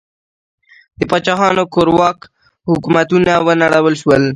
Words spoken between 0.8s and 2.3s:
د پاچاهانو کورواک